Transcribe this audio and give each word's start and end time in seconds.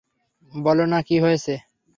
বল 0.53 0.77
না 0.91 0.99
কী 1.07 1.15
হয়েছে? 1.23 1.53